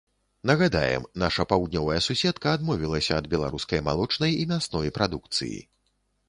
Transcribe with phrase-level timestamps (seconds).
[0.51, 5.63] Нагадаем, наша паўднёвая суседка адмовілася ад беларускай малочнай і мясной прадукцыі.